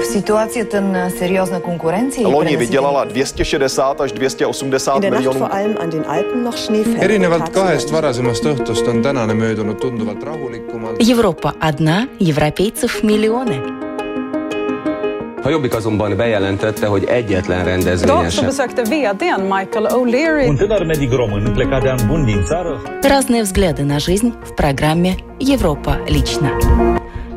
V 0.00 0.04
situaci 0.04 0.58
je 0.58 0.64
ten 0.64 1.12
seriózna 1.18 1.60
konkurence. 1.60 2.20
Loni 2.24 2.56
vydělala 2.56 3.04
260 3.04 4.00
až 4.00 4.12
280 4.12 5.00
miljonů. 5.02 5.48
erinevalt 6.98 7.48
kahest 7.48 7.90
varasemast 7.90 8.44
õhtust 8.44 8.88
on 8.88 9.02
tänane 9.02 9.34
möödunud 9.34 9.78
tunduvalt 9.80 10.22
rahulikumalt. 10.24 10.96
Европа 11.10 11.52
одна, 11.60 12.08
европейцев 12.20 13.02
миллионы. 13.02 13.60
A 15.44 15.48
Jobbik 15.48 15.74
azonban 15.74 16.16
bejelentette, 16.16 16.86
hogy 16.86 17.04
egyetlen 17.04 17.64
rendezvényen 17.64 18.16
Idag 18.16 18.30
så 18.30 18.36
sem. 18.36 18.44
besökte 18.46 18.82
vdn 18.82 19.40
Michael 19.40 19.86
O'Leary 19.86 20.48
Un 20.48 20.56
tânăr 20.56 20.86
medic 20.86 21.12
român 21.12 21.52
plecat 21.54 21.82
de 21.82 21.88
an 21.90 21.98
bun 22.06 22.24
din 22.24 22.42
țară 22.44 22.82
Разные 23.02 23.42
взгляды 23.42 23.84
на 23.84 23.98
жизнь 23.98 24.32
в 24.44 24.54
программе 24.54 25.14
«Европа 25.38 25.98
лично». 26.08 26.50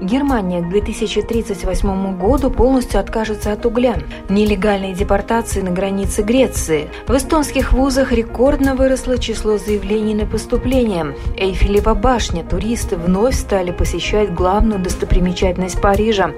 Германия 0.05 0.61
к 0.61 0.69
2038 0.69 2.19
году 2.19 2.51
полностью 2.51 3.01
откажется 3.01 3.53
от 3.53 3.65
угля. 3.65 3.97
Нелегальные 4.29 4.95
депортации 4.95 5.63
на 5.63 5.71
границе 5.71 6.23
Греции. 6.23 6.91
В 7.07 7.17
эстонских 7.17 7.73
вузах 7.73 8.13
рекордно 8.13 8.75
выросло 8.75 9.19
число 9.19 9.57
заявлений 9.57 10.15
на 10.15 10.27
поступление. 10.27 11.17
Эйфелева 11.37 11.95
башня. 11.95 12.45
Туристы 12.45 12.97
вновь 12.97 13.35
стали 13.35 13.71
посещать 13.71 14.35
главную 14.35 14.81
достопримечательность 14.81 15.81
Парижа. 15.81 16.33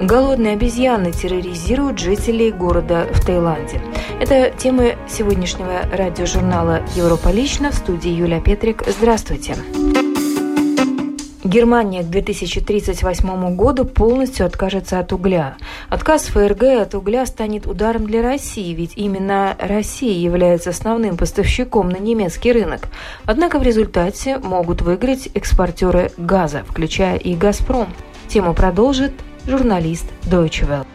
Голодные 0.00 0.54
обезьяны 0.54 1.12
терроризируют 1.12 2.00
жителей 2.00 2.50
города 2.50 3.06
в 3.12 3.24
Таиланде. 3.24 3.80
Это 4.20 4.50
темы 4.50 4.96
сегодняшнего 5.08 5.82
радиожурнала 5.92 6.80
«Европа 6.96 7.28
лично» 7.28 7.70
в 7.70 7.74
студии 7.74 8.10
Юлия 8.10 8.40
Петрик. 8.40 8.82
Здравствуйте. 8.88 9.54
Германия 11.44 12.02
к 12.02 12.06
2038 12.08 13.54
году 13.54 13.84
полностью 13.84 14.46
откажется 14.46 14.98
от 14.98 15.12
угля. 15.12 15.58
Отказ 15.90 16.22
ФРГ 16.28 16.62
от 16.80 16.94
угля 16.94 17.26
станет 17.26 17.66
ударом 17.66 18.06
для 18.06 18.22
России, 18.22 18.72
ведь 18.72 18.92
именно 18.96 19.54
Россия 19.60 20.18
является 20.18 20.70
основным 20.70 21.18
поставщиком 21.18 21.90
на 21.90 21.98
немецкий 21.98 22.50
рынок. 22.50 22.88
Однако 23.26 23.58
в 23.58 23.62
результате 23.62 24.38
могут 24.38 24.80
выиграть 24.80 25.28
экспортеры 25.34 26.12
газа, 26.16 26.64
включая 26.66 27.16
и 27.16 27.34
«Газпром». 27.34 27.88
Тему 28.26 28.54
продолжит 28.54 29.12
журналист 29.46 30.06
Deutsche 30.22 30.66
Welle. 30.66 30.86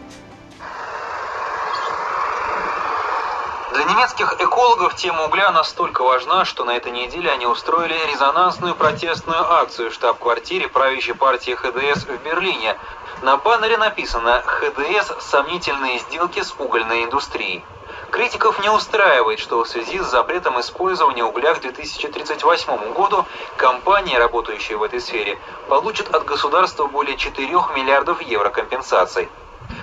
Для 3.72 3.84
немецких 4.00 4.40
экологов 4.40 4.96
тема 4.96 5.26
угля 5.26 5.52
настолько 5.52 6.02
важна, 6.02 6.46
что 6.46 6.64
на 6.64 6.70
этой 6.70 6.90
неделе 6.90 7.30
они 7.30 7.44
устроили 7.44 7.94
резонансную 8.10 8.74
протестную 8.74 9.52
акцию 9.52 9.90
в 9.90 9.92
штаб-квартире 9.92 10.68
правящей 10.68 11.14
партии 11.14 11.50
ХДС 11.50 12.06
в 12.06 12.16
Берлине. 12.24 12.78
На 13.20 13.36
баннере 13.36 13.76
написано 13.76 14.42
«ХДС. 14.46 15.12
Сомнительные 15.20 15.98
сделки 15.98 16.40
с 16.42 16.54
угольной 16.58 17.04
индустрией». 17.04 17.62
Критиков 18.10 18.58
не 18.60 18.70
устраивает, 18.70 19.38
что 19.38 19.62
в 19.62 19.68
связи 19.68 19.98
с 19.98 20.06
запретом 20.06 20.58
использования 20.60 21.24
угля 21.24 21.52
к 21.52 21.60
2038 21.60 22.94
году 22.94 23.26
компании, 23.58 24.16
работающие 24.16 24.78
в 24.78 24.82
этой 24.82 25.02
сфере, 25.02 25.38
получат 25.68 26.08
от 26.14 26.24
государства 26.24 26.86
более 26.86 27.18
4 27.18 27.46
миллиардов 27.76 28.22
евро 28.22 28.48
компенсаций. 28.48 29.28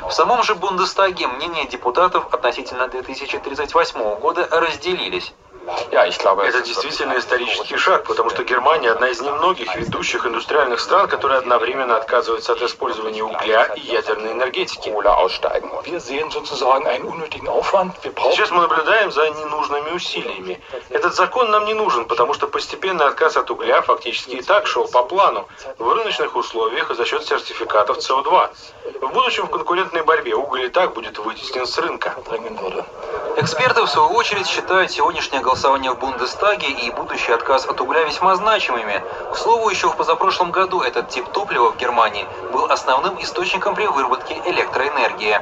В 0.08 0.12
самом 0.12 0.44
же 0.44 0.56
Бундестаге 0.56 1.28
мнения 1.28 1.66
депутатов 1.66 2.34
относительно 2.34 2.88
2038 2.88 4.20
года 4.20 4.48
разделились. 4.52 5.34
Это 5.68 6.62
действительно 6.62 7.18
исторический 7.18 7.76
шаг, 7.76 8.06
потому 8.06 8.30
что 8.30 8.46
Германия 8.46 8.90
одна 8.90 9.10
из 9.10 9.20
немногих 9.20 9.76
ведущих 9.76 10.26
индустриальных 10.26 10.80
стран, 10.80 11.10
которые 11.10 11.40
одновременно 11.40 11.98
отказываются 11.98 12.54
от 12.54 12.62
использования 12.62 13.22
угля 13.22 13.66
и 13.76 13.82
ядерной 13.82 14.32
энергетики. 14.32 14.90
Сейчас 18.32 18.52
мы 18.52 18.62
наблюдаем 18.62 19.12
за 19.12 19.30
ненужными 19.30 19.90
усилиями. 19.92 20.62
Этот 20.90 21.16
закон 21.16 21.52
нам 21.52 21.66
не 21.66 21.74
нужен, 21.74 22.06
потому 22.06 22.34
что 22.34 22.48
постепенный 22.48 23.06
отказ 23.06 23.36
от 23.36 23.52
угля 23.52 23.82
фактически 23.82 24.36
и 24.36 24.42
так 24.42 24.68
шел 24.68 24.88
по 24.88 25.04
плану, 25.04 25.50
в 25.78 25.92
рыночных 25.92 26.38
условиях 26.38 26.92
и 26.92 26.96
за 26.96 27.04
счет 27.04 27.26
сертификатов 27.26 27.98
СО2. 27.98 28.50
В 29.02 29.14
будущем 29.14 29.48
в 29.48 29.50
конкурентной 29.50 30.04
борьбе 30.04 30.34
уголь 30.34 30.64
и 30.66 30.70
так 30.70 30.94
будет 30.94 31.20
вытеснен 31.20 31.68
с 31.68 31.78
рынка. 31.78 32.16
Эксперты, 33.36 33.82
в 33.82 33.88
свою 33.88 34.10
очередь, 34.12 34.48
считают 34.48 34.92
сегодняшнее 34.92 35.42
голосование 35.42 35.57
в 35.58 36.00
Бундестаге 36.00 36.68
и 36.68 36.92
будущий 36.92 37.32
отказ 37.32 37.66
от 37.66 37.82
угля 37.82 38.04
весьма 38.04 38.36
значимыми. 38.36 39.04
К 39.32 39.36
слову, 39.36 39.70
еще 39.70 39.90
в 39.90 39.96
позапрошлом 39.96 40.52
году 40.52 40.82
этот 40.82 41.10
тип 41.10 41.28
топлива 41.34 41.72
в 41.72 41.78
Германии 41.78 42.28
был 42.54 42.66
основным 42.66 43.20
источником 43.22 43.74
при 43.74 43.88
выработке 43.88 44.36
электроэнергии. 44.46 45.40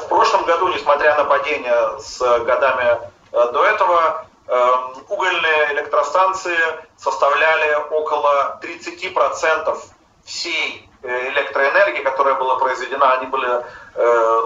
В 0.00 0.08
прошлом 0.08 0.44
году, 0.44 0.68
несмотря 0.68 1.16
на 1.16 1.24
падение 1.24 2.00
с 2.00 2.18
годами 2.18 2.98
э, 3.32 3.52
до 3.52 3.64
этого, 3.64 4.26
э, 4.46 4.70
угольные 5.08 5.74
электростанции 5.74 6.58
составляли 6.96 7.74
около 7.90 8.58
30% 8.62 9.78
всей 10.24 10.88
э, 11.02 11.28
электроэнергии, 11.28 12.02
которая 12.02 12.36
была 12.36 12.56
произведена, 12.56 13.12
они 13.12 13.26
были, 13.26 13.64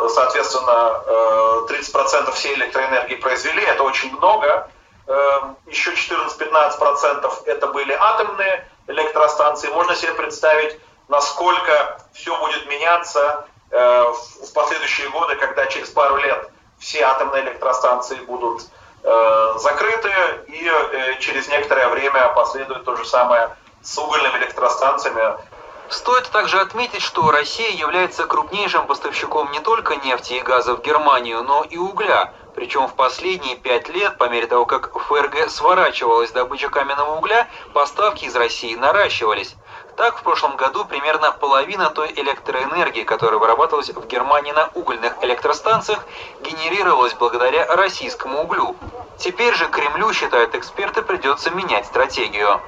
соответственно, 0.08 1.02
э, 1.06 1.66
30% 1.68 2.32
всей 2.32 2.54
электроэнергии 2.54 3.14
произвели, 3.16 3.62
это 3.62 3.84
очень 3.84 4.16
много. 4.16 4.68
Э, 5.06 5.40
Еще 5.66 5.92
14-15% 5.92 7.44
это 7.46 7.66
были 7.68 7.92
атомные 7.92 8.68
электростанции. 8.86 9.68
Можно 9.68 9.94
себе 9.94 10.12
представить, 10.14 10.78
насколько 11.08 11.98
все 12.12 12.38
будет 12.38 12.66
меняться 12.66 13.46
э, 13.70 14.04
в 14.04 14.32
в 14.42 14.54
последующие 14.54 15.08
годы, 15.08 15.36
когда 15.36 15.66
через 15.66 15.88
пару 15.88 16.16
лет 16.16 16.50
все 16.78 17.02
атомные 17.04 17.44
электростанции 17.44 18.16
будут 18.16 18.62
э, 19.02 19.54
закрыты, 19.58 20.12
и 20.48 20.68
э, 20.68 21.18
через 21.20 21.48
некоторое 21.48 21.88
время 21.88 22.28
последует 22.34 22.84
то 22.84 22.96
же 22.96 23.04
самое 23.06 23.56
с 23.82 23.96
угольными 23.96 24.38
электростанциями. 24.38 25.36
Стоит 25.88 26.28
также 26.30 26.60
отметить, 26.60 27.02
что 27.02 27.30
Россия 27.30 27.70
является 27.70 28.26
крупнейшим 28.26 28.86
поставщиком 28.86 29.50
не 29.52 29.60
только 29.60 29.96
нефти 29.96 30.34
и 30.34 30.40
газа 30.40 30.74
в 30.74 30.82
Германию, 30.82 31.42
но 31.42 31.64
и 31.64 31.76
угля. 31.78 32.32
Причем 32.54 32.86
в 32.86 32.94
последние 32.94 33.56
пять 33.56 33.88
лет, 33.88 34.18
по 34.18 34.28
мере 34.28 34.46
того, 34.46 34.66
как 34.66 34.92
ФРГ 34.98 35.48
сворачивалась 35.48 36.32
добыча 36.32 36.68
каменного 36.68 37.16
угля, 37.16 37.48
поставки 37.72 38.26
из 38.26 38.36
России 38.36 38.74
наращивались. 38.74 39.54
Так, 39.96 40.18
в 40.18 40.22
прошлом 40.22 40.56
году 40.56 40.84
примерно 40.84 41.32
половина 41.32 41.90
той 41.90 42.12
электроэнергии, 42.14 43.04
которая 43.04 43.38
вырабатывалась 43.38 43.90
в 43.90 44.06
Германии 44.06 44.52
на 44.52 44.68
угольных 44.74 45.22
электростанциях, 45.22 46.06
генерировалась 46.40 47.14
благодаря 47.14 47.66
российскому 47.74 48.42
углю. 48.42 48.76
Теперь 49.18 49.54
же 49.54 49.66
Кремлю, 49.68 50.12
считают 50.12 50.54
эксперты, 50.54 51.02
придется 51.02 51.50
менять 51.50 51.86
стратегию. 51.86 52.60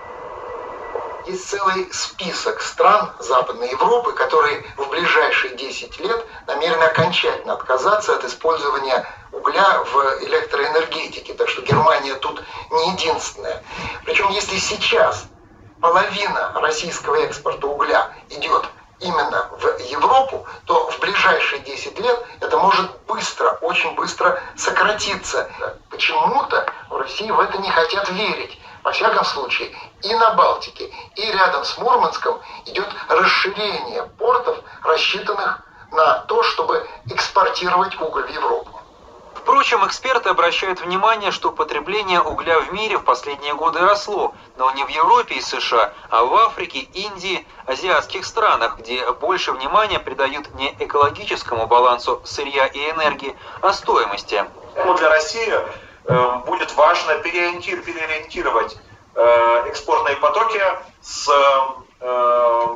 Есть 1.26 1.48
целый 1.48 1.90
список 1.90 2.60
стран 2.60 3.10
Западной 3.18 3.70
Европы, 3.70 4.12
которые 4.12 4.62
в 4.76 4.90
ближайшие 4.90 5.56
10 5.56 5.98
лет 6.00 6.26
намерены 6.46 6.82
окончательно 6.82 7.54
отказаться 7.54 8.14
от 8.14 8.24
использования 8.24 9.06
угля 9.32 9.82
в 9.84 10.24
электроэнергетике. 10.24 11.32
Так 11.32 11.48
что 11.48 11.62
Германия 11.62 12.14
тут 12.16 12.42
не 12.70 12.90
единственная. 12.90 13.64
Причем 14.04 14.28
если 14.30 14.58
сейчас 14.58 15.24
половина 15.80 16.52
российского 16.56 17.16
экспорта 17.16 17.68
угля 17.68 18.12
идет 18.28 18.66
именно 19.00 19.48
в 19.52 19.80
Европу, 19.90 20.46
то 20.66 20.90
в 20.90 21.00
ближайшие 21.00 21.60
10 21.60 21.98
лет 22.00 22.26
это 22.40 22.58
может 22.58 22.90
быстро, 23.06 23.58
очень 23.62 23.94
быстро 23.94 24.42
сократиться. 24.56 25.50
Почему-то 25.88 26.66
в 26.90 26.96
России 26.98 27.30
в 27.30 27.40
это 27.40 27.56
не 27.58 27.70
хотят 27.70 28.10
верить. 28.10 28.60
Во 28.82 28.92
всяком 28.92 29.24
случае, 29.24 29.74
и 30.04 30.14
на 30.14 30.34
Балтике, 30.34 30.90
и 31.16 31.32
рядом 31.32 31.64
с 31.64 31.78
Мурманском 31.78 32.40
идет 32.66 32.88
расширение 33.08 34.02
портов, 34.18 34.58
рассчитанных 34.82 35.60
на 35.92 36.18
то, 36.28 36.42
чтобы 36.42 36.86
экспортировать 37.06 37.98
уголь 38.00 38.24
в 38.24 38.30
Европу. 38.30 38.70
Впрочем, 39.34 39.86
эксперты 39.86 40.30
обращают 40.30 40.80
внимание, 40.80 41.30
что 41.30 41.50
потребление 41.50 42.20
угля 42.20 42.60
в 42.60 42.72
мире 42.72 42.96
в 42.96 43.04
последние 43.04 43.54
годы 43.54 43.80
росло, 43.80 44.34
но 44.56 44.70
не 44.70 44.84
в 44.84 44.88
Европе 44.88 45.34
и 45.34 45.40
США, 45.40 45.92
а 46.08 46.24
в 46.24 46.34
Африке, 46.34 46.78
Индии, 46.78 47.46
азиатских 47.66 48.24
странах, 48.24 48.78
где 48.78 49.10
больше 49.12 49.52
внимания 49.52 49.98
придают 49.98 50.54
не 50.54 50.74
экологическому 50.78 51.66
балансу 51.66 52.22
сырья 52.24 52.66
и 52.66 52.90
энергии, 52.90 53.36
а 53.60 53.72
стоимости. 53.72 54.44
Ну, 54.76 54.94
для 54.94 55.10
России 55.10 55.52
э, 56.04 56.32
будет 56.46 56.74
важно 56.74 57.12
переориентир- 57.12 57.82
переориентировать 57.82 58.78
экспортные 59.16 60.16
потоки 60.16 60.60
с 61.02 61.28
э, 62.00 62.66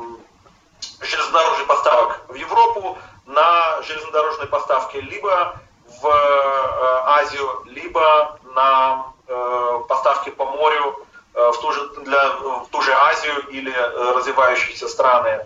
железнодорожных 1.01 1.67
поставок 1.67 2.21
в 2.27 2.35
Европу 2.35 2.97
на 3.25 3.81
железнодорожные 3.83 4.47
поставки 4.47 4.97
либо 4.97 5.59
в 6.01 6.07
э, 6.07 7.01
Азию, 7.05 7.63
либо 7.65 8.39
на 8.55 9.13
э, 9.27 9.79
поставки 9.87 10.29
по 10.29 10.45
морю 10.45 11.05
э, 11.33 11.51
в, 11.51 11.59
ту 11.59 11.71
же, 11.71 11.89
для, 12.01 12.31
в 12.37 12.67
ту 12.71 12.81
же 12.81 12.93
Азию 12.93 13.47
или 13.49 13.71
э, 13.71 14.13
развивающиеся 14.15 14.87
страны. 14.87 15.45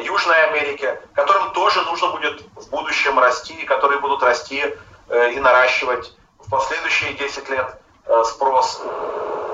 Южной 0.00 0.44
Америки, 0.44 0.98
которым 1.12 1.52
тоже 1.52 1.82
нужно 1.82 2.08
будет 2.08 2.40
в 2.56 2.70
будущем 2.70 3.18
расти, 3.18 3.52
и 3.54 3.64
которые 3.64 4.00
будут 4.00 4.22
расти 4.22 4.64
и 5.10 5.40
наращивать 5.40 6.16
в 6.38 6.48
последующие 6.48 7.12
10 7.14 7.48
лет 7.50 7.78
спрос. 8.24 8.80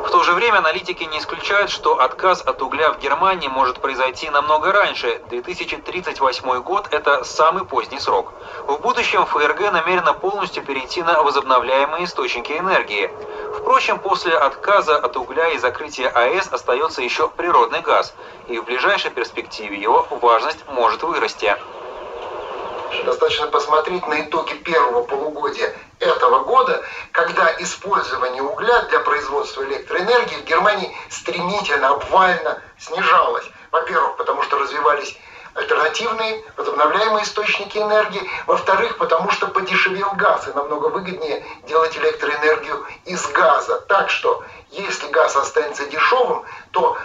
В 0.08 0.10
то 0.10 0.22
же 0.22 0.32
время 0.32 0.56
аналитики 0.56 1.04
не 1.04 1.18
исключают, 1.18 1.70
что 1.70 2.00
отказ 2.00 2.40
от 2.40 2.62
угля 2.62 2.92
в 2.92 2.98
Германии 2.98 3.48
может 3.48 3.78
произойти 3.78 4.30
намного 4.30 4.72
раньше. 4.72 5.20
2038 5.28 6.62
год– 6.62 6.88
это 6.92 7.24
самый 7.24 7.66
поздний 7.66 8.00
срок. 8.00 8.32
В 8.66 8.78
будущем 8.78 9.26
ФРГ 9.26 9.70
намерена 9.70 10.14
полностью 10.14 10.64
перейти 10.64 11.02
на 11.02 11.22
возобновляемые 11.22 12.04
источники 12.04 12.52
энергии. 12.52 13.10
Впрочем, 13.58 13.98
после 13.98 14.34
отказа 14.34 14.96
от 14.96 15.14
угля 15.18 15.50
и 15.50 15.58
закрытия 15.58 16.08
АЭС 16.08 16.48
остается 16.50 17.02
еще 17.02 17.28
природный 17.28 17.82
газ, 17.82 18.14
и 18.46 18.58
в 18.58 18.64
ближайшей 18.64 19.10
перспективе 19.10 19.76
его 19.76 20.08
важность 20.22 20.66
может 20.68 21.02
вырасти. 21.02 21.54
Достаточно 23.04 23.48
посмотреть 23.48 24.06
на 24.06 24.22
итоги 24.22 24.54
первого 24.54 25.02
полугодия 25.02 25.74
этого 26.00 26.44
года, 26.44 26.82
когда 27.12 27.52
использование 27.58 28.42
угля 28.42 28.82
для 28.82 29.00
производства 29.00 29.62
электроэнергии 29.64 30.36
в 30.36 30.44
Германии 30.44 30.94
стремительно, 31.10 31.90
обвально 31.90 32.62
снижалось. 32.78 33.44
Во-первых, 33.70 34.16
потому 34.16 34.42
что 34.42 34.58
развивались 34.58 35.16
альтернативные 35.54 36.42
возобновляемые 36.56 37.24
источники 37.24 37.78
энергии. 37.78 38.22
Во-вторых, 38.46 38.98
потому 38.98 39.30
что 39.30 39.48
подешевел 39.48 40.12
газ, 40.12 40.46
и 40.48 40.52
намного 40.52 40.86
выгоднее 40.86 41.44
делать 41.66 41.96
электроэнергию 41.96 42.86
из 43.04 43.26
газа. 43.28 43.80
Так 43.88 44.10
что, 44.10 44.44
если 44.70 45.08
газ 45.08 45.36
останется 45.36 45.86
дешевым, 45.86 46.44
то 46.70 46.96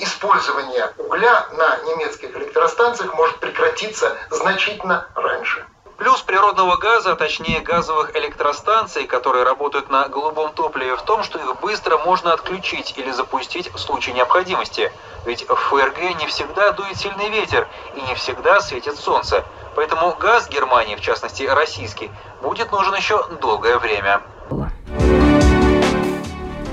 использование 0.00 0.92
угля 0.98 1.46
на 1.52 1.78
немецких 1.84 2.36
электростанциях 2.36 3.14
может 3.14 3.38
прекратиться 3.38 4.16
значительно 4.30 5.06
раньше. 5.14 5.64
Плюс 5.98 6.22
природного 6.22 6.76
газа, 6.76 7.12
а 7.12 7.16
точнее 7.16 7.58
газовых 7.58 8.14
электростанций, 8.14 9.04
которые 9.08 9.42
работают 9.42 9.90
на 9.90 10.06
голубом 10.08 10.52
топливе, 10.52 10.94
в 10.94 11.02
том, 11.02 11.24
что 11.24 11.40
их 11.40 11.60
быстро 11.60 11.98
можно 11.98 12.32
отключить 12.32 12.94
или 12.96 13.10
запустить 13.10 13.74
в 13.74 13.78
случае 13.78 14.14
необходимости. 14.14 14.92
Ведь 15.26 15.44
в 15.48 15.56
ФРГ 15.56 16.20
не 16.20 16.28
всегда 16.28 16.70
дует 16.70 16.96
сильный 16.96 17.28
ветер 17.30 17.66
и 17.96 18.00
не 18.02 18.14
всегда 18.14 18.60
светит 18.60 18.96
солнце. 18.96 19.44
Поэтому 19.74 20.14
газ 20.14 20.48
Германии, 20.48 20.94
в 20.94 21.00
частности 21.00 21.42
российский, 21.42 22.12
будет 22.42 22.70
нужен 22.70 22.94
еще 22.94 23.20
долгое 23.40 23.78
время. 23.78 24.20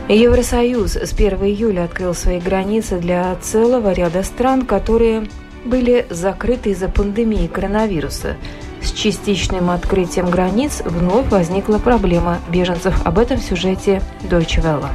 Евросоюз 0.07 0.97
с 0.97 1.13
1 1.13 1.43
июля 1.45 1.85
открыл 1.85 2.13
свои 2.13 2.39
границы 2.39 2.99
для 2.99 3.35
целого 3.37 3.91
ряда 3.91 4.21
стран, 4.21 4.67
которые 4.67 5.27
были 5.65 6.05
закрыты 6.11 6.69
из-за 6.69 6.89
пандемии 6.89 7.47
коронавируса. 7.47 8.37
С 8.85 8.91
частичным 8.91 9.71
открытием 9.71 10.29
границ 10.29 10.83
вновь 10.85 11.27
возникла 11.29 11.79
проблема 11.79 12.37
беженцев. 12.49 12.93
Об 13.03 13.17
этом 13.17 13.37
в 13.37 13.41
сюжете 13.41 13.99
Deutsche 14.21 14.61
Welle. 14.61 14.87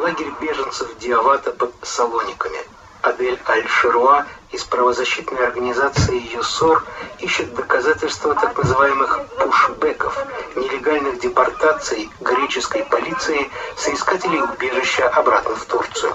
Лагерь 0.00 0.32
беженцев 0.40 0.88
Диавата 0.98 1.52
под 1.52 1.74
Салониками. 1.82 2.58
Адель 3.02 3.38
Аль-Шируа 3.46 4.24
из 4.52 4.64
правозащитной 4.64 5.46
организации 5.46 6.34
ЮСОР 6.34 6.82
ищет 7.18 7.54
доказательства 7.54 8.34
так 8.34 8.56
называемых 8.56 9.20
пушбеков, 9.38 10.26
нелегальных 10.56 11.20
депортаций 11.20 12.08
греческой 12.20 12.84
полиции 12.84 13.50
соискателей 13.76 14.40
убежища 14.40 15.08
обратно 15.10 15.56
в 15.56 15.64
Турцию. 15.66 16.14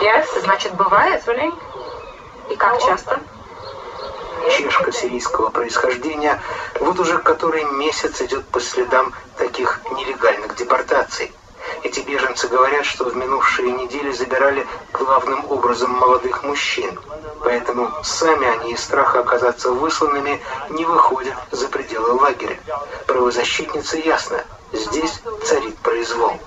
Yes, 0.00 0.24
значит, 0.44 0.74
бывает? 0.74 1.22
И 2.48 2.56
как 2.56 2.80
часто? 2.80 3.20
Чешка 4.50 4.92
сирийского 4.92 5.50
происхождения, 5.50 6.40
вот 6.80 6.98
уже 6.98 7.18
который 7.18 7.64
месяц 7.64 8.20
идет 8.20 8.46
по 8.46 8.60
следам 8.60 9.12
таких 9.36 9.80
нелегальных 9.90 10.54
депортаций. 10.56 11.32
Эти 11.82 12.00
беженцы 12.00 12.48
говорят, 12.48 12.84
что 12.84 13.04
в 13.04 13.16
минувшие 13.16 13.72
недели 13.72 14.12
забирали 14.12 14.66
главным 14.92 15.50
образом 15.50 15.90
молодых 15.90 16.42
мужчин. 16.42 16.98
Поэтому 17.42 17.90
сами 18.02 18.46
они 18.46 18.72
из 18.72 18.82
страха 18.82 19.20
оказаться 19.20 19.70
высланными 19.70 20.40
не 20.70 20.84
выходят 20.84 21.34
за 21.50 21.68
пределы 21.68 22.12
лагеря. 22.12 22.58
Правозащитница 23.06 23.98
ясно, 23.98 24.44
здесь 24.72 25.20
царит 25.44 25.76
произвол. 25.78 26.38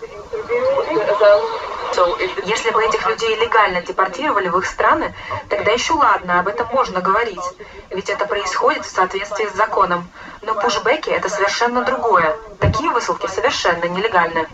Если 2.46 2.72
бы 2.72 2.84
этих 2.84 3.06
людей 3.08 3.36
легально 3.36 3.82
депортировали 3.82 4.48
в 4.48 4.58
их 4.58 4.66
страны, 4.66 5.14
тогда 5.50 5.72
еще 5.72 5.94
ладно, 5.94 6.40
об 6.40 6.48
этом 6.48 6.68
можно 6.72 7.02
говорить. 7.02 7.44
Ведь 7.90 8.10
это 8.10 8.26
происходит 8.26 8.86
в 8.86 8.90
соответствии 8.90 9.48
с 9.48 9.56
законом. 9.56 10.10
Но 10.42 10.54
пушбеки– 10.56 11.10
это 11.12 11.30
совершенно 11.30 11.84
другое. 11.84 12.38
Такие 12.60 12.90
высылки 12.92 13.28
совершенно 13.28 13.86
нелегальны. 13.86 14.48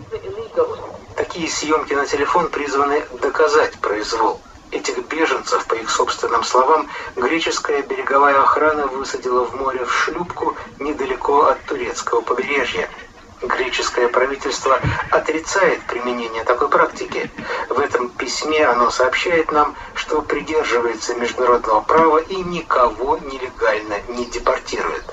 Такие 1.16 1.48
съемки 1.48 1.94
на 1.94 2.06
телефон 2.06 2.48
призваны 2.48 3.04
доказать 3.20 3.78
произвол. 3.78 4.40
Этих 4.72 4.98
беженцев, 5.06 5.64
по 5.66 5.74
их 5.74 5.88
собственным 5.88 6.42
словам, 6.42 6.90
греческая 7.14 7.82
береговая 7.82 8.42
охрана 8.42 8.88
высадила 8.88 9.44
в 9.44 9.54
море 9.54 9.84
в 9.84 9.92
шлюпку 9.92 10.56
недалеко 10.80 11.46
от 11.46 11.62
турецкого 11.64 12.20
побережья– 12.20 12.88
Греческое 13.46 14.08
правительство 14.08 14.80
отрицает 15.10 15.80
применение 15.86 16.42
такой 16.42 16.68
практики. 16.68 17.30
В 17.68 17.78
этом 17.78 18.08
письме 18.08 18.66
оно 18.66 18.90
сообщает 18.90 19.52
нам, 19.52 19.76
что 19.94 20.20
придерживается 20.20 21.14
международного 21.14 21.80
права 21.80 22.18
и 22.18 22.36
никого 22.36 23.18
нелегально 23.18 24.00
не 24.08 24.24
депортирует. 24.24 25.04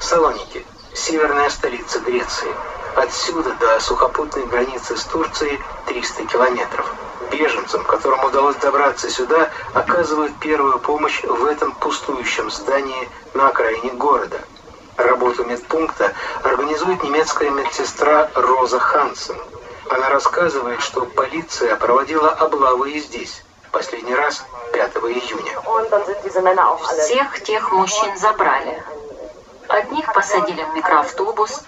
Салоники– 0.00 0.64
северная 0.94 1.50
столица 1.50 2.00
Греции. 2.00 2.48
Отсюда 2.96 3.52
до 3.60 3.78
сухопутной 3.80 4.46
границы 4.46 4.96
с 4.96 5.04
Турцией 5.04 5.60
300 5.86 6.26
километров. 6.26 6.94
Беженцам, 7.30 7.84
которым 7.84 8.24
удалось 8.24 8.56
добраться 8.56 9.10
сюда, 9.10 9.50
оказывают 9.74 10.32
первую 10.40 10.78
помощь 10.78 11.22
в 11.22 11.44
этом 11.44 11.72
пустующем 11.72 12.50
здании 12.50 13.08
на 13.34 13.48
окраине 13.48 13.90
города– 13.92 14.40
Работу 14.96 15.44
медпункта 15.44 16.12
организует 16.42 17.02
немецкая 17.02 17.50
медсестра 17.50 18.28
Роза 18.34 18.78
Хансен. 18.78 19.36
Она 19.90 20.10
рассказывает, 20.10 20.80
что 20.82 21.06
полиция 21.06 21.76
проводила 21.76 22.30
облавы 22.30 22.92
и 22.92 23.00
здесь. 23.00 23.42
Последний 23.70 24.14
раз 24.14 24.44
5 24.72 24.96
июня. 24.96 25.58
Всех 26.98 27.42
тех 27.42 27.72
мужчин 27.72 28.16
забрали. 28.18 28.82
Одних 29.68 30.12
посадили 30.12 30.62
в 30.62 30.74
микроавтобус, 30.74 31.62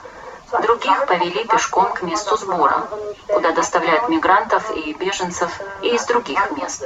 других 0.63 1.07
повели 1.07 1.45
пешком 1.45 1.93
к 1.93 2.03
месту 2.03 2.37
сбора, 2.37 2.87
куда 3.27 3.53
доставляют 3.53 4.09
мигрантов 4.09 4.71
и 4.77 4.93
беженцев 4.93 5.51
и 5.81 5.95
из 5.95 6.05
других 6.05 6.51
мест. 6.53 6.85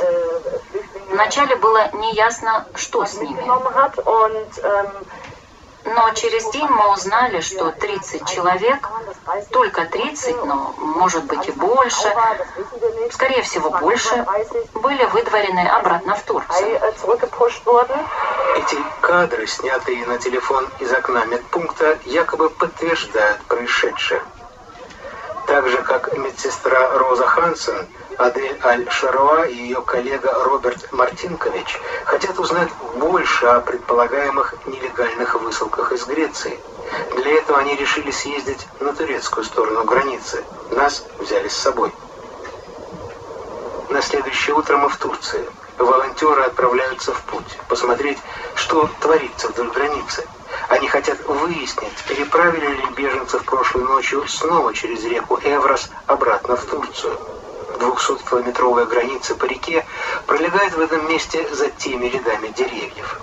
Вначале 1.10 1.56
было 1.56 1.90
неясно, 1.94 2.66
что 2.74 3.04
с 3.04 3.14
ними. 3.14 3.42
Но 5.94 6.10
через 6.10 6.50
день 6.50 6.68
мы 6.68 6.92
узнали, 6.92 7.40
что 7.40 7.70
30 7.70 8.26
человек, 8.26 8.88
только 9.50 9.86
30, 9.86 10.44
но 10.44 10.74
может 10.76 11.24
быть 11.24 11.48
и 11.48 11.52
больше, 11.52 12.14
скорее 13.10 13.42
всего 13.42 13.70
больше, 13.70 14.26
были 14.74 15.04
выдворены 15.06 15.66
обратно 15.68 16.14
в 16.14 16.22
Турцию. 16.24 16.80
Эти 18.56 18.76
кадры, 19.00 19.46
снятые 19.46 20.06
на 20.06 20.18
телефон 20.18 20.68
из 20.78 20.92
окна 20.92 21.24
медпункта, 21.24 21.98
якобы 22.04 22.50
подтверждают 22.50 23.40
происшедшее. 23.44 24.22
Так 25.46 25.68
же, 25.68 25.78
как 25.82 26.12
медсестра 26.18 26.98
Роза 26.98 27.26
Хансен, 27.26 27.88
Адель 28.18 28.58
Аль-Шаруа 28.64 29.46
и 29.46 29.54
ее 29.54 29.80
коллега 29.80 30.42
Роберт 30.42 30.92
Мартинкович 30.92 31.78
хотят 32.04 32.36
узнать 32.40 32.68
больше 32.96 33.46
о 33.46 33.60
предполагаемых 33.60 34.54
нелегальных 34.66 35.40
высылках 35.40 35.92
из 35.92 36.04
Греции. 36.04 36.58
Для 37.14 37.38
этого 37.38 37.60
они 37.60 37.76
решили 37.76 38.10
съездить 38.10 38.66
на 38.80 38.92
турецкую 38.92 39.44
сторону 39.44 39.84
границы. 39.84 40.42
Нас 40.72 41.04
взяли 41.20 41.46
с 41.46 41.56
собой. 41.56 41.92
На 43.88 44.02
следующее 44.02 44.56
утро 44.56 44.78
мы 44.78 44.88
в 44.88 44.96
Турции. 44.96 45.48
Волонтеры 45.78 46.42
отправляются 46.42 47.14
в 47.14 47.22
путь, 47.22 47.56
посмотреть, 47.68 48.18
что 48.56 48.90
творится 49.00 49.46
вдоль 49.46 49.70
границы. 49.70 50.26
Они 50.68 50.88
хотят 50.88 51.24
выяснить, 51.24 52.04
переправили 52.08 52.66
ли 52.66 52.84
беженцев 52.96 53.44
прошлой 53.44 53.84
ночью 53.84 54.26
снова 54.26 54.74
через 54.74 55.04
реку 55.04 55.38
Эврос 55.44 55.88
обратно 56.08 56.56
в 56.56 56.64
Турцию. 56.64 57.16
200-километровая 57.78 58.86
граница 58.86 59.34
по 59.34 59.44
реке 59.44 59.86
пролегает 60.26 60.74
в 60.74 60.80
этом 60.80 61.08
месте 61.08 61.48
за 61.54 61.70
теми 61.70 62.06
рядами 62.06 62.48
деревьев. 62.48 63.20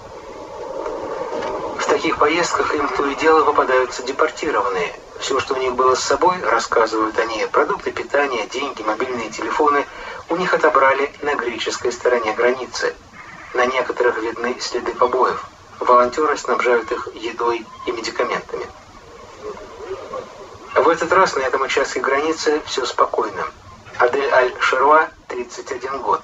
В 1.79 1.85
таких 1.85 2.17
поездках 2.17 2.73
им 2.73 2.87
то 2.89 3.05
и 3.05 3.15
дело 3.15 3.43
попадаются 3.43 4.03
депортированные. 4.03 4.93
Все, 5.19 5.39
что 5.39 5.53
у 5.53 5.57
них 5.57 5.75
было 5.75 5.95
с 5.95 6.03
собой, 6.03 6.39
рассказывают 6.41 7.17
они, 7.19 7.45
продукты 7.51 7.91
питания, 7.91 8.47
деньги, 8.47 8.81
мобильные 8.81 9.29
телефоны, 9.29 9.85
у 10.29 10.35
них 10.35 10.53
отобрали 10.53 11.11
на 11.21 11.35
греческой 11.35 11.91
стороне 11.91 12.33
границы. 12.33 12.95
На 13.53 13.65
некоторых 13.65 14.17
видны 14.21 14.57
следы 14.59 14.93
побоев. 14.93 15.45
Волонтеры 15.79 16.37
снабжают 16.37 16.91
их 16.91 17.07
едой 17.13 17.65
и 17.85 17.91
медикаментами. 17.91 18.65
В 20.75 20.89
этот 20.89 21.11
раз 21.13 21.35
на 21.35 21.41
этом 21.41 21.61
участке 21.61 21.99
границы 21.99 22.61
все 22.65 22.85
спокойно. 22.85 23.45
Адель 24.05 24.31
Аль-Шеруа, 24.31 25.09
31 25.29 26.01
год. 26.03 26.21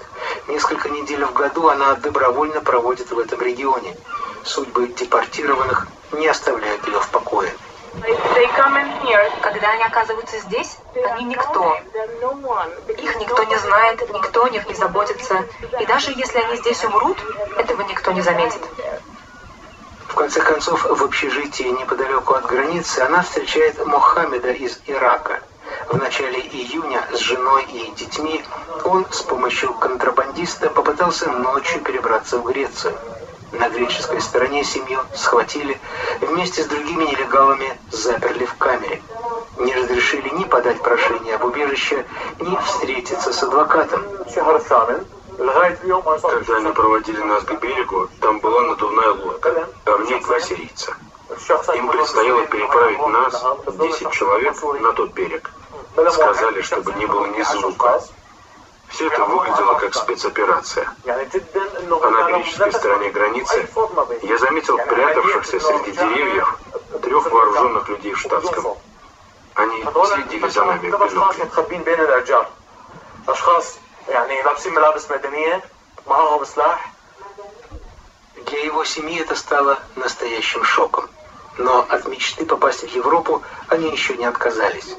Несколько 0.47 0.87
недель 0.89 1.25
в 1.25 1.33
году 1.33 1.67
она 1.67 1.95
добровольно 1.95 2.61
проводит 2.61 3.09
в 3.09 3.17
этом 3.17 3.41
регионе. 3.41 3.97
Судьбы 4.43 4.87
депортированных 4.89 5.87
не 6.11 6.27
оставляют 6.27 6.85
ее 6.85 6.99
в 6.99 7.09
покое. 7.09 7.51
Когда 9.41 9.69
они 9.71 9.83
оказываются 9.83 10.37
здесь, 10.41 10.77
они 11.09 11.25
никто. 11.25 11.75
Их 12.87 13.15
никто 13.19 13.43
не 13.45 13.57
знает, 13.57 14.09
никто 14.13 14.45
о 14.45 14.49
них 14.49 14.67
не 14.67 14.75
заботится. 14.75 15.43
И 15.79 15.85
даже 15.87 16.11
если 16.11 16.37
они 16.37 16.57
здесь 16.57 16.83
умрут, 16.85 17.17
этого 17.57 17.81
никто 17.81 18.11
не 18.11 18.21
заметит. 18.21 18.61
В 20.07 20.13
конце 20.13 20.39
концов, 20.41 20.83
в 20.83 21.03
общежитии 21.03 21.63
неподалеку 21.63 22.35
от 22.35 22.45
границы 22.45 22.99
она 22.99 23.23
встречает 23.23 23.83
Мохаммеда 23.83 24.51
из 24.51 24.79
Ирака. 24.85 25.41
В 25.91 25.97
начале 25.97 26.39
июня 26.39 27.05
с 27.11 27.17
женой 27.17 27.65
и 27.65 27.91
детьми 27.97 28.41
он 28.85 29.05
с 29.11 29.23
помощью 29.23 29.73
контрабандиста 29.73 30.69
попытался 30.69 31.29
ночью 31.29 31.81
перебраться 31.81 32.37
в 32.37 32.45
Грецию. 32.45 32.93
На 33.51 33.67
греческой 33.67 34.21
стороне 34.21 34.63
семью 34.63 35.01
схватили, 35.13 35.77
вместе 36.21 36.63
с 36.63 36.67
другими 36.67 37.03
нелегалами 37.03 37.77
заперли 37.91 38.45
в 38.45 38.55
камере. 38.55 39.01
Не 39.57 39.75
разрешили 39.75 40.29
ни 40.29 40.45
подать 40.45 40.81
прошение 40.81 41.35
об 41.35 41.43
убежище, 41.43 42.05
ни 42.39 42.55
встретиться 42.55 43.33
с 43.33 43.43
адвокатом. 43.43 44.01
Когда 46.21 46.57
они 46.57 46.71
проводили 46.71 47.21
нас 47.21 47.43
к 47.43 47.59
берегу, 47.59 48.07
там 48.21 48.39
была 48.39 48.61
надувная 48.61 49.09
лодка, 49.09 49.67
а 49.83 49.91
в 49.97 50.09
ней 50.09 50.21
два 50.21 50.39
сирийца. 50.39 50.95
Им 51.75 51.89
предстояло 51.89 52.45
переправить 52.47 53.07
нас, 53.07 53.43
10 53.77 54.11
человек, 54.11 54.55
на 54.79 54.93
тот 54.93 55.11
берег. 55.11 55.51
Сказали, 55.95 56.61
чтобы 56.61 56.93
не 56.93 57.05
было 57.05 57.25
ни 57.27 57.41
звука. 57.43 58.01
Все 58.89 59.07
это 59.07 59.23
выглядело 59.25 59.75
как 59.75 59.93
спецоперация. 59.95 60.87
А 61.05 62.09
на 62.09 62.23
греческой 62.23 62.73
стороне 62.73 63.09
границы 63.09 63.69
я 64.21 64.37
заметил 64.37 64.77
прятавшихся 64.77 65.59
среди 65.59 65.91
деревьев 65.91 66.59
трех 67.01 67.31
вооруженных 67.31 67.89
людей 67.89 68.13
в 68.13 68.19
штатском. 68.19 68.77
Они 69.55 69.83
следили 70.05 70.47
за 70.49 70.65
нами 70.65 70.79
в 70.79 70.81
бинокле. 70.83 71.51
Для 78.45 78.63
его 78.65 78.83
семьи 78.83 79.19
это 79.21 79.35
стало 79.35 79.79
настоящим 79.95 80.63
шоком. 80.63 81.09
Но 81.57 81.85
от 81.87 82.07
мечты 82.07 82.45
попасть 82.45 82.83
в 82.83 82.87
Европу 82.87 83.41
они 83.67 83.89
еще 83.89 84.17
не 84.17 84.25
отказались. 84.25 84.95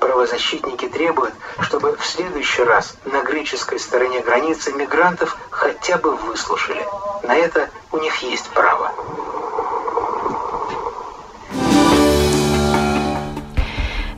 Правозащитники 0.00 0.88
требуют, 0.88 1.34
чтобы 1.60 1.96
в 1.96 2.04
следующий 2.04 2.62
раз 2.62 2.96
на 3.04 3.22
греческой 3.22 3.78
стороне 3.78 4.20
границы 4.20 4.72
мигрантов 4.72 5.36
хотя 5.50 5.98
бы 5.98 6.16
выслушали. 6.16 6.84
На 7.22 7.36
это 7.36 7.68
у 7.92 7.98
них 7.98 8.14
есть 8.22 8.48
право. 8.50 8.92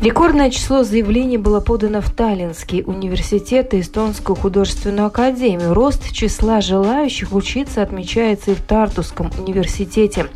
Рекордное 0.00 0.50
число 0.50 0.84
заявлений 0.84 1.38
было 1.38 1.58
подано 1.58 2.00
в 2.00 2.10
Таллинский 2.12 2.84
университет 2.86 3.74
и 3.74 3.80
Эстонскую 3.80 4.36
художественную 4.36 5.08
академию. 5.08 5.74
Рост 5.74 6.12
числа 6.12 6.60
желающих 6.60 7.32
учиться 7.32 7.82
отмечается 7.82 8.52
и 8.52 8.54
в 8.54 8.62
Тартусском 8.62 9.30
университете. 9.36 10.28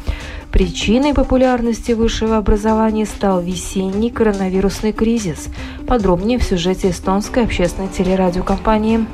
Причиной 0.52 1.14
популярности 1.14 1.92
высшего 1.92 2.36
образования 2.36 3.06
стал 3.06 3.40
весенний 3.40 4.10
коронавирусный 4.10 4.92
кризис. 4.92 5.48
Подробнее 5.86 6.38
в 6.38 6.44
сюжете 6.44 6.90
эстонской 6.90 7.44
общественной 7.44 7.88
телерадиокомпании 7.88 9.06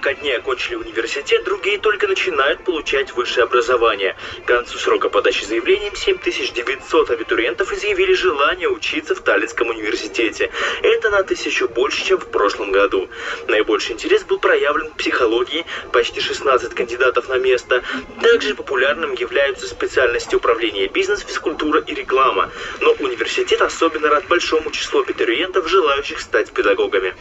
как 0.00 0.12
одни 0.12 0.32
окончили 0.32 0.76
университет, 0.76 1.44
другие 1.44 1.78
только 1.78 2.08
начинают 2.08 2.64
получать 2.64 3.12
высшее 3.12 3.44
образование. 3.44 4.16
К 4.44 4.48
концу 4.48 4.78
срока 4.78 5.08
подачи 5.08 5.44
заявлений 5.44 5.90
7900 5.94 7.10
абитуриентов 7.10 7.72
изъявили 7.72 8.14
желание 8.14 8.68
учиться 8.68 9.14
в 9.14 9.20
Таллинском 9.20 9.68
университете. 9.68 10.50
Это 10.82 11.10
на 11.10 11.22
тысячу 11.22 11.68
больше, 11.68 12.04
чем 12.04 12.18
в 12.18 12.30
прошлом 12.30 12.72
году. 12.72 13.08
Наибольший 13.48 13.92
интерес 13.92 14.24
был 14.24 14.38
проявлен 14.38 14.90
в 14.90 14.96
психологии, 14.96 15.66
почти 15.92 16.20
16 16.20 16.74
кандидатов 16.74 17.28
на 17.28 17.36
место. 17.36 17.82
Также 18.22 18.54
популярным 18.54 19.14
являются 19.14 19.66
специальности 19.66 20.34
управления 20.34 20.88
бизнес, 20.88 21.20
физкультура 21.20 21.80
и 21.80 21.94
реклама. 21.94 22.50
Но 22.80 22.92
университет 23.00 23.60
особенно 23.60 24.08
рад 24.08 24.26
большому 24.28 24.70
числу 24.70 25.02
абитуриентов, 25.02 25.68
желающих 25.68 26.20
стать 26.20 26.50
педагогами. 26.52 27.14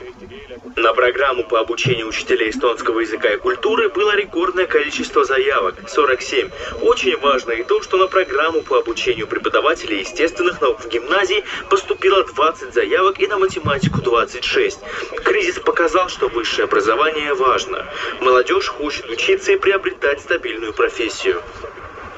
На 0.76 0.94
программу 0.94 1.44
по 1.44 1.60
обучению 1.60 2.08
учителей 2.08 2.54
эстонского 2.70 3.00
языка 3.00 3.34
и 3.34 3.38
культуры 3.38 3.90
было 3.90 4.16
рекордное 4.16 4.68
количество 4.68 5.26
заявок– 5.26 5.76
47. 5.88 6.50
Очень 6.82 7.18
важно 7.18 7.52
и 7.52 7.64
то, 7.64 7.82
что 7.82 7.98
на 7.98 8.08
программу 8.08 8.62
по 8.62 8.78
обучению 8.78 9.26
преподавателей 9.26 10.02
естественных 10.02 10.62
наук 10.62 10.82
в 10.82 10.88
гимназии 10.88 11.44
поступило 11.70 12.24
20 12.24 12.74
заявок 12.74 13.20
и 13.20 13.26
на 13.28 13.40
математику 13.40 14.02
26. 14.02 14.80
Кризис 15.24 15.60
показал, 15.60 16.10
что 16.10 16.28
высшее 16.28 16.66
образование 16.66 17.34
важно. 17.34 17.88
Молодежь 18.22 18.68
хочет 18.68 19.10
учиться 19.10 19.52
и 19.52 19.58
приобретать 19.58 20.22
стабильную 20.22 20.74
профессию. 20.74 21.42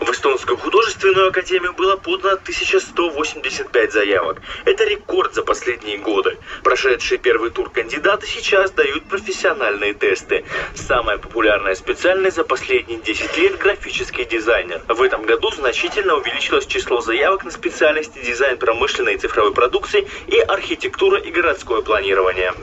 В 0.02 0.10
Эстонскую 0.10 0.58
художественную 0.58 1.28
академию 1.28 1.74
было 1.74 1.96
подано 1.96 2.34
1185 2.34 3.94
заявок. 3.94 4.42
Это 4.66 4.84
рекорд 4.84 5.36
за 5.36 5.44
последние 5.44 6.00
годы. 6.00 6.40
Прошедшие 6.64 7.20
первый 7.20 7.52
тур 7.52 7.70
кандидаты 7.70 8.26
сейчас 8.26 8.72
дают 8.72 9.06
профессиональные 9.06 9.94
тесты. 9.94 10.44
Самая 10.74 11.20
популярная 11.20 11.76
специальность 11.76 12.38
за 12.38 12.44
последние 12.44 13.00
10 13.00 13.38
лет– 13.38 13.58
графический 13.60 14.26
дизайнер. 14.26 14.82
В 14.88 15.04
этом 15.04 15.22
году 15.24 15.52
значительно 15.52 16.16
увеличилось 16.16 16.66
число 16.66 17.00
заявок 17.02 17.46
на 17.46 17.52
специальности 17.52 18.26
дизайн 18.26 18.58
промышленной 18.58 19.14
и 19.14 19.18
цифровой 19.18 19.54
продукции 19.54 20.08
и 20.26 20.40
архитектура 20.40 21.20
и 21.20 21.30
городское 21.30 21.84
планирование. 21.84 22.56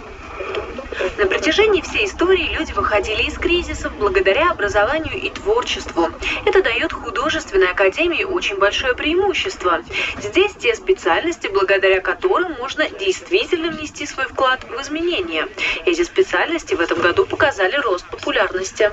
На 1.17 1.27
протяжении 1.27 1.81
всей 1.81 2.07
истории 2.07 2.53
люди 2.53 2.73
выходили 2.73 3.23
из 3.23 3.35
кризисов 3.35 3.93
благодаря 3.99 4.51
образованию 4.51 5.15
и 5.15 5.31
творчеству. 5.31 6.11
Это 6.45 6.63
дает 6.63 6.93
художественной 6.93 7.71
академии 7.71 8.25
очень 8.25 8.59
большое 8.59 8.95
преимущество. 8.95 9.83
Здесь 10.21 10.53
те 10.55 10.75
специальности, 10.75 11.47
благодаря 11.47 12.01
которым 12.01 12.53
можно 12.55 12.89
действительно 12.91 13.71
внести 13.71 14.07
свой 14.07 14.27
вклад 14.27 14.65
в 14.65 14.81
изменения. 14.83 15.49
Эти 15.87 16.03
специальности 16.03 16.75
в 16.75 16.81
этом 16.81 17.01
году 17.01 17.27
показали 17.27 17.77
рост 17.77 18.07
популярности. 18.09 18.91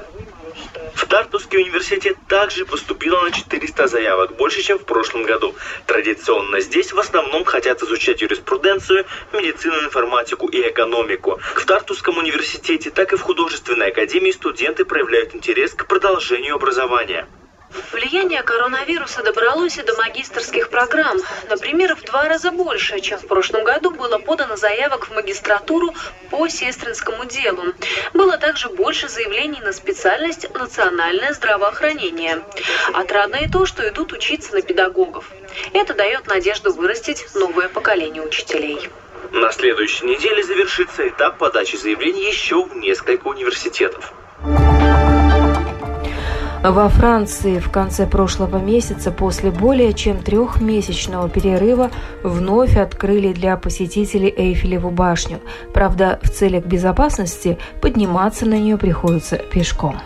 В 0.93 1.05
Тартусский 1.07 1.59
университет 1.59 2.17
также 2.27 2.65
поступило 2.65 3.21
на 3.21 3.31
400 3.31 3.87
заявок, 3.87 4.35
больше, 4.37 4.61
чем 4.61 4.79
в 4.79 4.85
прошлом 4.85 5.23
году. 5.23 5.55
Традиционно 5.85 6.61
здесь 6.61 6.93
в 6.93 6.99
основном 6.99 7.43
хотят 7.43 7.81
изучать 7.83 8.21
юриспруденцию, 8.21 9.05
медицину, 9.33 9.75
информатику 9.83 10.47
и 10.47 10.61
экономику. 10.61 11.39
В 11.55 11.65
Тартусском 11.65 12.17
университете, 12.17 12.89
так 12.89 13.13
и 13.13 13.17
в 13.17 13.21
художественной 13.21 13.89
академии 13.89 14.31
студенты 14.31 14.85
проявляют 14.85 15.35
интерес 15.35 15.73
к 15.73 15.85
продолжению 15.85 16.55
образования. 16.55 17.27
Влияние 17.91 18.43
коронавируса 18.43 19.23
добралось 19.23 19.77
и 19.77 19.83
до 19.83 19.95
магистрских 19.95 20.69
программ. 20.69 21.17
Например, 21.49 21.95
в 21.95 22.01
два 22.03 22.27
раза 22.27 22.51
больше, 22.51 22.99
чем 22.99 23.19
в 23.19 23.27
прошлом 23.27 23.63
году 23.63 23.91
было 23.91 24.17
подано 24.17 24.55
заявок 24.55 25.07
в 25.07 25.13
магистратуру 25.13 25.93
по 26.29 26.47
сестринскому 26.47 27.25
делу. 27.25 27.73
Было 28.13 28.37
также 28.37 28.69
больше 28.69 29.09
заявлений 29.09 29.61
на 29.61 29.73
специальность 29.73 30.47
«Национальное 30.53 31.33
здравоохранение». 31.33 32.41
Отрадно 32.93 33.37
и 33.37 33.47
то, 33.47 33.65
что 33.65 33.87
идут 33.87 34.13
учиться 34.13 34.53
на 34.53 34.61
педагогов. 34.61 35.31
Это 35.73 35.93
дает 35.93 36.27
надежду 36.27 36.73
вырастить 36.73 37.25
новое 37.33 37.69
поколение 37.69 38.21
учителей. 38.21 38.89
На 39.31 39.51
следующей 39.51 40.05
неделе 40.05 40.43
завершится 40.43 41.07
этап 41.07 41.37
подачи 41.37 41.75
заявлений 41.75 42.27
еще 42.27 42.63
в 42.63 42.75
несколько 42.75 43.27
университетов. 43.27 44.13
Во 46.67 46.89
Франции 46.89 47.59
в 47.59 47.69
конце 47.69 48.07
прошлого 48.07 48.57
месяца 48.57 49.11
после 49.11 49.51
более 49.51 49.93
чем 49.93 50.23
трехмесячного 50.23 51.29
перерыва 51.29 51.91
вновь 52.23 52.75
открыли 52.75 53.33
для 53.33 53.55
посетителей 53.55 54.33
Эйфелеву 54.35 54.89
башню. 54.89 55.41
Правда, 55.75 56.19
в 56.23 56.29
целях 56.31 56.65
безопасности 56.65 57.59
подниматься 57.83 58.47
на 58.47 58.55
нее 58.55 58.79
приходится 58.79 59.37
пешком. 59.37 60.01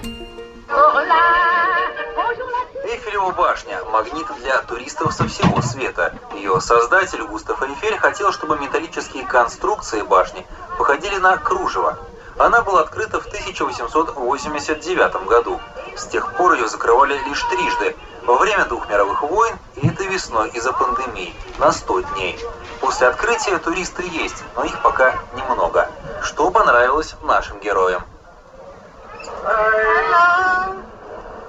Эйфелева 2.83 3.31
башня– 3.31 3.77
магнит 3.93 4.27
для 4.43 4.61
туристов 4.63 5.13
со 5.13 5.29
всего 5.29 5.61
света. 5.61 6.13
Ее 6.35 6.59
создатель 6.59 7.23
Густав 7.23 7.63
Эйфель 7.63 7.97
хотел, 7.97 8.33
чтобы 8.33 8.59
металлические 8.59 9.23
конструкции 9.25 10.01
башни 10.01 10.45
походили 10.77 11.19
на 11.19 11.37
кружево. 11.37 11.97
Она 12.37 12.61
была 12.63 12.81
открыта 12.81 13.21
в 13.21 13.27
1889 13.27 15.25
году. 15.25 15.57
С 15.99 16.05
тех 16.05 16.33
пор 16.37 16.53
ее 16.53 16.67
закрывали 16.69 17.17
лишь 17.25 17.43
трижды. 17.43 17.95
Во 18.25 18.37
время 18.37 18.63
двух 18.65 18.87
мировых 18.87 19.21
войн 19.21 19.59
и 19.75 19.89
этой 19.89 20.07
весной 20.07 20.49
из-за 20.51 20.71
пандемии 20.71 21.35
на 21.57 21.73
100 21.73 22.01
дней. 22.13 22.39
После 22.79 23.07
открытия 23.07 23.57
туристы 23.57 24.03
есть, 24.03 24.41
но 24.55 24.63
их 24.63 24.81
пока 24.81 25.15
немного. 25.35 25.89
Что 26.21 26.51
понравилось 26.51 27.15
нашим 27.21 27.59
героям? 27.59 28.03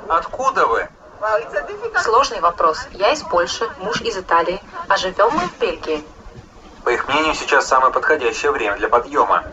Откуда 0.09 0.67
вы? 0.67 0.89
Сложный 2.03 2.41
вопрос. 2.41 2.89
Я 2.91 3.13
из 3.13 3.23
Польши, 3.23 3.71
муж 3.79 4.01
из 4.01 4.17
Италии, 4.17 4.61
а 4.89 4.97
живем 4.97 5.31
мы 5.33 5.47
в 5.47 5.59
Бельгии. 5.59 6.05
По 6.83 6.89
их 6.89 7.07
мнению, 7.07 7.35
сейчас 7.35 7.69
самое 7.69 7.93
подходящее 7.93 8.51
время 8.51 8.77
для 8.79 8.89
подъема. 8.89 9.45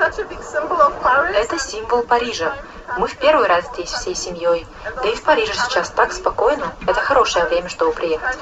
Это 0.00 1.58
символ 1.58 2.02
Парижа. 2.04 2.54
Мы 2.96 3.06
в 3.06 3.16
первый 3.18 3.46
раз 3.46 3.66
здесь 3.72 3.90
всей 3.90 4.14
семьей. 4.14 4.66
Да 4.84 5.08
и 5.08 5.14
в 5.14 5.22
Париже 5.22 5.52
сейчас 5.52 5.90
так 5.90 6.12
спокойно. 6.12 6.72
Это 6.86 7.00
хорошее 7.00 7.44
время, 7.44 7.68
чтобы 7.68 7.92
приехать. 7.92 8.38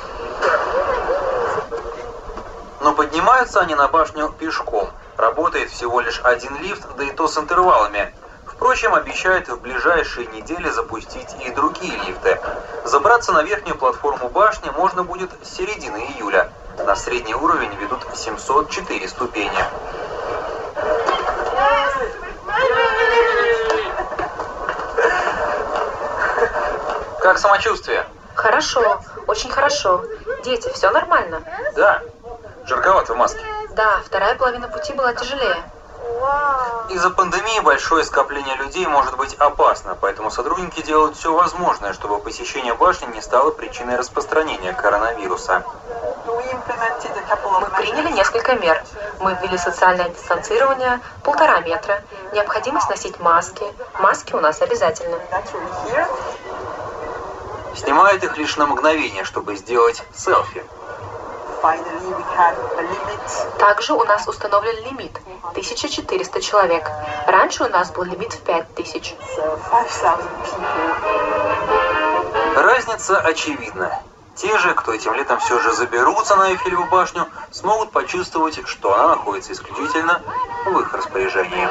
Но 2.80 2.94
поднимаются 2.94 3.60
они 3.60 3.74
на 3.74 3.88
башню 3.88 4.30
пешком. 4.30 4.88
Работает 5.16 5.70
всего 5.70 6.00
лишь 6.00 6.20
один 6.22 6.56
лифт, 6.60 6.86
да 6.96 7.04
и 7.04 7.10
то 7.10 7.26
с 7.26 7.36
интервалами. 7.36 8.14
Впрочем, 8.46 8.94
обещают 8.94 9.48
в 9.48 9.60
ближайшие 9.60 10.28
недели 10.28 10.70
запустить 10.70 11.34
и 11.44 11.50
другие 11.50 11.96
лифты. 12.06 12.40
Забраться 12.84 13.32
на 13.32 13.42
верхнюю 13.42 13.76
платформу 13.76 14.28
башни 14.28 14.70
можно 14.70 15.02
будет 15.02 15.30
с 15.42 15.56
середины 15.56 15.98
июля. 16.16 16.52
На 16.78 16.94
средний 16.94 17.34
уровень 17.34 17.74
ведут 17.80 18.06
704 18.14 19.08
ступени. 19.08 19.64
Как 27.28 27.36
самочувствие? 27.36 28.06
Хорошо, 28.36 29.02
очень 29.26 29.50
хорошо. 29.50 30.02
Дети, 30.44 30.72
все 30.72 30.90
нормально? 30.90 31.42
Да. 31.76 32.00
Жарковато 32.64 33.12
в 33.12 33.18
маске. 33.18 33.44
Да, 33.72 34.00
вторая 34.06 34.34
половина 34.36 34.66
пути 34.66 34.94
была 34.94 35.12
тяжелее. 35.12 35.62
Из-за 36.88 37.10
пандемии 37.10 37.60
большое 37.60 38.02
скопление 38.04 38.56
людей 38.56 38.86
может 38.86 39.14
быть 39.18 39.34
опасно, 39.34 39.94
поэтому 40.00 40.30
сотрудники 40.30 40.80
делают 40.80 41.18
все 41.18 41.30
возможное, 41.34 41.92
чтобы 41.92 42.18
посещение 42.18 42.72
башни 42.72 43.04
не 43.12 43.20
стало 43.20 43.50
причиной 43.50 43.96
распространения 43.96 44.72
коронавируса. 44.72 45.62
Мы 46.24 47.70
приняли 47.76 48.10
несколько 48.12 48.54
мер. 48.54 48.82
Мы 49.20 49.36
ввели 49.42 49.58
социальное 49.58 50.08
дистанцирование, 50.08 51.00
полтора 51.22 51.60
метра, 51.60 52.00
необходимость 52.32 52.88
носить 52.88 53.20
маски. 53.20 53.64
Маски 53.98 54.32
у 54.32 54.40
нас 54.40 54.62
обязательно. 54.62 55.18
Снимают 57.76 58.24
их 58.24 58.36
лишь 58.36 58.56
на 58.56 58.66
мгновение, 58.66 59.24
чтобы 59.24 59.56
сделать 59.56 60.02
селфи. 60.14 60.64
Также 63.58 63.92
у 63.94 64.04
нас 64.04 64.26
установлен 64.28 64.76
лимит– 64.84 65.18
1400 65.50 66.40
человек. 66.40 66.88
Раньше 67.26 67.64
у 67.64 67.68
нас 67.68 67.90
был 67.90 68.04
лимит 68.04 68.32
в 68.32 68.40
5000. 68.42 69.16
Разница 72.56 73.18
очевидна. 73.18 74.02
Те 74.36 74.56
же, 74.58 74.72
кто 74.74 74.92
этим 74.92 75.14
летом 75.14 75.40
все 75.40 75.58
же 75.58 75.72
заберутся 75.72 76.36
на 76.36 76.52
Эйфелеву 76.52 76.84
башню, 76.84 77.26
смогут 77.50 77.90
почувствовать, 77.90 78.60
что 78.66 78.94
она 78.94 79.08
находится 79.16 79.52
исключительно 79.52 80.22
в 80.64 80.78
их 80.78 80.94
распоряжении. 80.94 81.68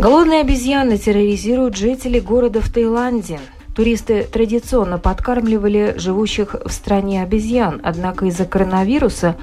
Голодные 0.00 0.40
обезьяны 0.40 0.96
терроризируют 0.96 1.76
жителей 1.76 2.22
города 2.22 2.62
в 2.62 2.72
Таиланде. 2.72 3.38
Туристы 3.76 4.24
традиционно 4.24 4.98
подкармливали 4.98 5.92
живущих 5.98 6.56
в 6.64 6.72
стране 6.72 7.22
обезьян, 7.22 7.82
однако 7.84 8.24
из-за 8.24 8.46
коронавируса 8.46 9.36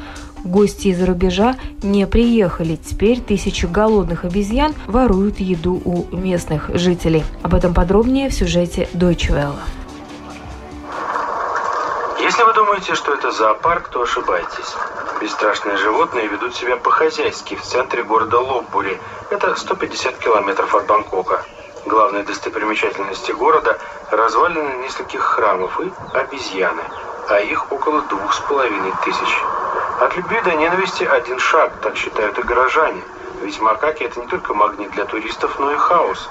гости 0.44 0.88
из-за 0.88 1.06
рубежа 1.06 1.58
не 1.84 2.08
приехали. 2.08 2.76
Теперь 2.76 3.22
тысячи 3.22 3.68
голодных 3.68 4.26
обезьян 4.26 4.74
воруют 4.88 5.40
еду 5.40 5.80
у 5.86 6.08
местных 6.16 6.72
жителей. 6.74 7.24
Об 7.44 7.54
этом 7.54 7.76
подробнее 7.76 8.30
в 8.30 8.34
сюжете 8.34 8.90
Deutsche 8.96 9.30
Welle. 9.30 9.60
Если 12.20 12.42
вы 12.42 12.54
думаете, 12.56 12.96
что 12.96 13.14
это 13.14 13.30
зоопарк, 13.32 13.90
то 13.90 14.02
ошибаетесь. 14.02 14.74
Бесстрашные 15.20 15.78
животные 15.78 16.28
ведут 16.28 16.56
себя 16.56 16.78
по-хозяйски 16.78 17.56
в 17.56 17.64
центре 17.64 18.04
города 18.04 18.40
Лоббури. 18.40 19.00
Это 19.32 19.56
150 19.56 20.16
километров 20.18 20.76
от 20.76 20.86
Бангкока. 20.86 21.44
Главные 21.88 22.24
достопримечательности 22.24 23.32
города– 23.32 23.80
развалины 24.12 24.84
нескольких 24.84 25.22
храмов 25.22 25.80
и 25.80 25.92
обезьяны, 26.14 26.84
а 27.30 27.40
их 27.40 27.72
около 27.72 28.04
двух 28.04 28.32
с 28.32 28.40
половиной 28.42 28.94
тысяч. 29.04 29.42
От 30.02 30.16
любви 30.16 30.40
до 30.42 30.54
ненависти 30.54 31.04
один 31.04 31.40
шаг, 31.40 31.74
так 31.82 31.96
считают 31.96 32.38
и 32.38 32.44
горожане. 32.44 33.02
Ведь 33.42 33.60
макаки– 33.60 34.04
это 34.06 34.20
не 34.20 34.28
только 34.28 34.54
магнит 34.54 34.92
для 34.92 35.06
туристов, 35.06 35.58
но 35.58 35.72
и 35.72 35.78
хаос. 35.78 36.30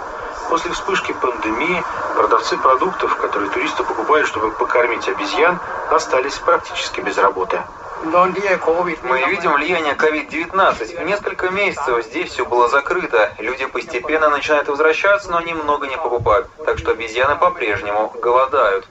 После 0.49 0.71
вспышки 0.71 1.13
пандемии 1.13 1.83
продавцы 2.15 2.57
продуктов, 2.57 3.17
которые 3.17 3.51
туристы 3.51 3.83
покупают, 3.83 4.29
чтобы 4.29 4.53
покормить 4.53 5.09
обезьян, 5.09 5.59
остались 5.91 6.39
практически 6.39 7.01
без 7.01 7.19
работы. 7.19 7.61
Мы 8.03 9.21
видим 9.29 9.53
влияние 9.55 9.95
COVID-19. 9.95 11.05
Несколько 11.05 11.51
месяцев 11.51 12.05
здесь 12.05 12.31
все 12.31 12.45
было 12.45 12.69
закрыто. 12.69 13.33
Люди 13.39 13.67
постепенно 13.67 14.29
начинают 14.29 14.69
возвращаться, 14.69 15.31
но 15.31 15.41
немного 15.41 15.87
не 15.87 15.97
покупают. 15.97 16.49
Так 16.65 16.79
что 16.79 16.93
обезьяны 16.93 17.37
по-прежнему 17.37 18.13
голодают. 18.21 18.87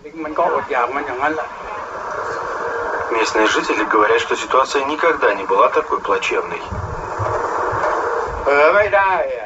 Местные 3.12 3.48
жители 3.48 3.84
говорят, 3.86 4.20
что 4.22 4.36
ситуация 4.36 4.84
никогда 4.86 5.34
не 5.34 5.44
была 5.46 5.70
такой 5.70 6.00
плачевной. 6.02 6.62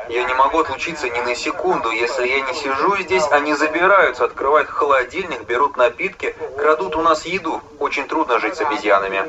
Я 0.10 0.24
не 0.24 0.34
могу 0.34 0.60
отлучиться 0.60 1.08
ни 1.10 1.20
на 1.22 1.34
секунду. 1.34 1.90
Если 1.90 2.28
я 2.28 2.42
не 2.42 2.54
сижу 2.54 2.98
здесь, 2.98 3.26
они 3.32 3.54
забираются, 3.54 4.26
открывают 4.26 4.70
холодильник, 4.70 5.44
берут 5.44 5.78
напитки, 5.78 6.36
крадут 6.58 6.96
у 6.98 7.02
нас 7.02 7.26
еду. 7.26 7.62
Очень 7.80 8.08
трудно 8.08 8.40
жить 8.40 8.56
с 8.56 8.62
обезьянами. 8.62 9.24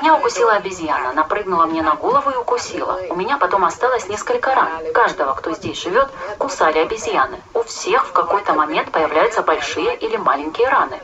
Меня 0.00 0.16
укусила 0.16 0.52
обезьяна, 0.52 1.12
напрыгнула 1.12 1.66
мне 1.66 1.82
на 1.82 1.94
голову 1.94 2.30
и 2.30 2.36
укусила. 2.36 2.98
У 3.10 3.16
меня 3.16 3.36
потом 3.36 3.64
осталось 3.66 4.08
несколько 4.08 4.54
ран. 4.54 4.70
Каждого, 4.94 5.34
кто 5.34 5.52
здесь 5.52 5.82
живет, 5.82 6.08
кусали 6.38 6.78
обезьяны. 6.78 7.42
У 7.52 7.62
всех 7.64 8.06
в 8.06 8.12
какой-то 8.12 8.54
момент 8.54 8.90
появляются 8.90 9.42
большие 9.42 9.94
или 9.96 10.16
маленькие 10.16 10.68
раны. 10.68 10.98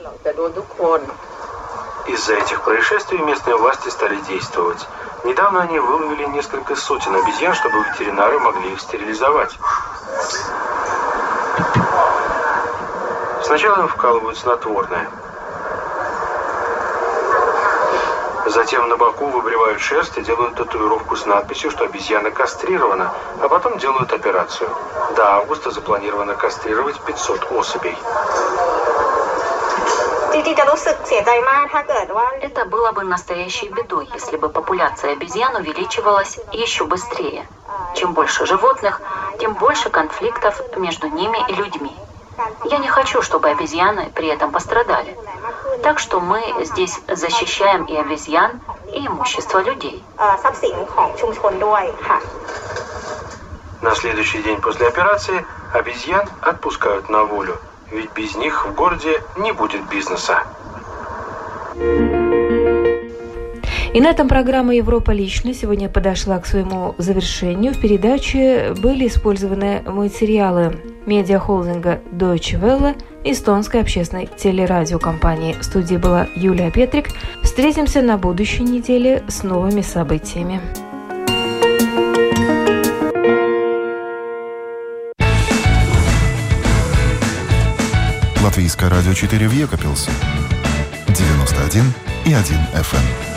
Из-за 2.07 2.35
этих 2.35 2.63
происшествий 2.63 3.19
местные 3.19 3.57
власти 3.57 3.89
стали 3.89 4.17
действовать. 4.17 4.87
Недавно 5.25 5.63
они 5.63 5.79
выловили 5.79 6.27
несколько 6.27 6.77
сотен 6.77 7.15
обезьян, 7.17 7.55
чтобы 7.55 7.79
ветеринары 7.79 8.39
могли 8.39 8.73
их 8.73 8.81
стерилизовать. 8.81 9.59
Сначала 13.43 13.81
им 13.81 13.89
вкалывают 13.89 14.37
снотворное. 14.37 15.09
Затем 18.47 18.89
на 18.91 18.99
боку 18.99 19.27
выбривают 19.27 19.81
шерсть 19.81 20.19
и 20.19 20.23
делают 20.23 20.57
татуировку 20.57 21.17
с 21.17 21.25
надписью, 21.25 21.71
что 21.71 21.85
обезьяна 21.85 22.31
кастрирована, 22.31 23.15
а 23.41 23.49
потом 23.49 23.79
делают 23.79 24.13
операцию. 24.13 24.69
До 25.17 25.37
августа 25.37 25.71
запланировано 25.71 26.35
кастрировать 26.35 27.01
500 27.01 27.51
особей. 27.53 27.97
Это 32.41 32.65
было 32.65 32.91
бы 32.91 33.05
настоящей 33.05 33.69
бедой, 33.69 34.09
если 34.13 34.37
бы 34.37 34.49
популяция 34.49 35.13
обезьян 35.13 35.55
увеличивалась 35.55 36.39
еще 36.53 36.85
быстрее. 36.87 37.47
Чем 37.95 38.15
больше 38.15 38.45
животных, 38.45 39.01
тем 39.39 39.55
больше 39.55 39.91
конфликтов 39.91 40.61
между 40.77 41.07
ними 41.07 41.39
и 41.49 41.55
людьми. 41.55 41.97
Я 42.65 42.79
не 42.79 42.89
хочу, 42.89 43.23
чтобы 43.23 43.49
обезьяны 43.49 44.11
при 44.13 44.27
этом 44.27 44.51
пострадали. 44.51 45.17
Так 45.85 46.01
что 46.01 46.19
мы 46.21 46.43
здесь 46.65 46.99
защищаем 47.09 47.85
и 47.85 47.97
обезьян, 47.97 48.61
и 48.93 49.07
имущество 49.07 49.61
людей. 49.61 50.05
На 53.83 53.95
следующий 53.95 54.43
день 54.43 54.61
после 54.61 54.89
операции 54.89 55.47
обезьян 55.73 56.29
отпускают 56.41 57.09
на 57.09 57.23
волю 57.25 57.57
ведь 57.91 58.11
без 58.15 58.35
них 58.37 58.67
в 58.67 58.75
городе 58.75 59.21
не 59.39 59.53
будет 59.53 59.89
бизнеса. 59.89 60.39
И 63.95 64.01
на 64.01 64.09
этом 64.11 64.27
программа 64.27 64.75
«Европа 64.75 65.13
лично» 65.13 65.55
сегодня 65.55 65.89
подошла 65.89 66.41
к 66.41 66.47
своему 66.47 66.97
завершению. 66.99 67.73
В 67.73 67.81
передаче 67.81 68.75
были 68.77 69.07
использованы 69.07 69.83
материалы 69.87 70.81
медиахолдинга 71.07 72.01
Deutsche 72.11 72.61
Welle, 72.61 73.01
эстонской 73.23 73.83
общественной 73.83 74.29
телерадиокомпании. 74.37 75.53
В 75.53 75.63
студии 75.63 75.95
была 75.95 76.27
Юлия 76.35 76.73
Петрик. 76.73 77.11
Встретимся 77.45 78.03
на 78.03 78.19
будущей 78.19 78.65
неделе 78.65 79.23
с 79.29 79.45
новыми 79.45 79.83
событиями. 79.83 80.61
Латвийское 88.55 88.89
радио 88.89 89.13
4 89.13 89.49
в 89.49 89.53
Екапилсе. 89.53 90.13
91 91.09 91.93
и 92.25 92.33
1 92.33 92.57
FM. 92.73 93.34